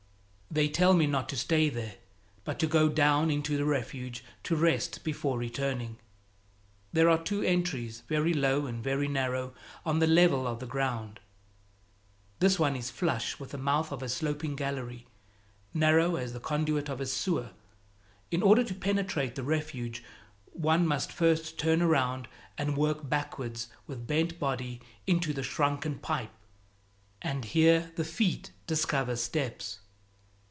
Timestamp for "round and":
21.81-22.75